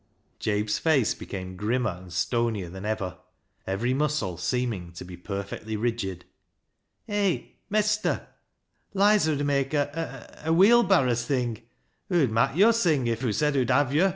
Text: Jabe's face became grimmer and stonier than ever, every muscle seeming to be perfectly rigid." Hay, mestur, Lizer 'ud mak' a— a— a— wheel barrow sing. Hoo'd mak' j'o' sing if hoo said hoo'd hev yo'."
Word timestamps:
Jabe's 0.39 0.79
face 0.79 1.13
became 1.13 1.55
grimmer 1.55 1.91
and 1.91 2.11
stonier 2.11 2.69
than 2.69 2.85
ever, 2.85 3.19
every 3.67 3.93
muscle 3.93 4.35
seeming 4.35 4.91
to 4.93 5.05
be 5.05 5.15
perfectly 5.15 5.75
rigid." 5.75 6.25
Hay, 7.05 7.59
mestur, 7.69 8.25
Lizer 8.95 9.33
'ud 9.33 9.45
mak' 9.45 9.75
a— 9.75 10.39
a— 10.43 10.47
a— 10.49 10.53
wheel 10.53 10.81
barrow 10.81 11.13
sing. 11.13 11.61
Hoo'd 12.09 12.31
mak' 12.31 12.55
j'o' 12.55 12.71
sing 12.73 13.05
if 13.05 13.21
hoo 13.21 13.31
said 13.31 13.53
hoo'd 13.53 13.69
hev 13.69 13.93
yo'." 13.93 14.09